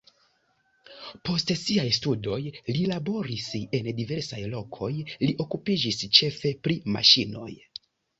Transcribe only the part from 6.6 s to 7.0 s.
pri